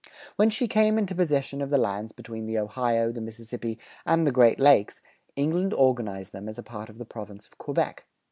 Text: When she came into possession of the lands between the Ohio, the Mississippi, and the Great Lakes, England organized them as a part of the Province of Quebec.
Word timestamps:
When 0.35 0.49
she 0.49 0.67
came 0.67 0.97
into 0.97 1.13
possession 1.13 1.61
of 1.61 1.69
the 1.69 1.77
lands 1.77 2.11
between 2.11 2.47
the 2.47 2.57
Ohio, 2.57 3.11
the 3.11 3.21
Mississippi, 3.21 3.77
and 4.03 4.25
the 4.25 4.31
Great 4.31 4.59
Lakes, 4.59 5.03
England 5.35 5.75
organized 5.75 6.31
them 6.31 6.49
as 6.49 6.57
a 6.57 6.63
part 6.63 6.89
of 6.89 6.97
the 6.97 7.05
Province 7.05 7.45
of 7.45 7.59
Quebec. 7.59 8.03